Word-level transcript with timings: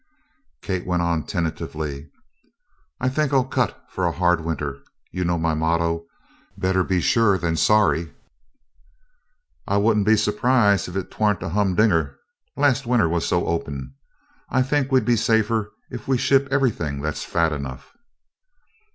Kate 0.63 0.83
went 0.87 1.03
on 1.03 1.27
tentatively: 1.27 2.09
"I 2.99 3.07
think 3.07 3.31
I'll 3.31 3.43
'cut' 3.45 3.79
for 3.87 4.07
a 4.07 4.11
hard 4.11 4.41
winter. 4.43 4.81
You 5.11 5.23
know 5.23 5.37
my 5.37 5.53
motto, 5.53 6.07
'Better 6.57 6.83
be 6.83 6.99
sure 6.99 7.37
than 7.37 7.55
sorry.'" 7.55 8.11
"I 9.67 9.77
wouldn't 9.77 10.07
be 10.07 10.17
surprised 10.17 10.87
if 10.89 10.95
'twan't 11.11 11.43
a 11.43 11.49
humdinger 11.49 12.17
last 12.57 12.87
winter 12.87 13.07
was 13.07 13.27
so 13.27 13.45
open. 13.45 13.93
I 14.49 14.63
think 14.63 14.91
we'd 14.91 15.05
be 15.05 15.15
safer 15.15 15.71
if 15.91 16.07
we 16.07 16.17
ship 16.17 16.47
everything 16.49 17.01
that's 17.01 17.23
fat 17.23 17.53
enough." 17.53 17.93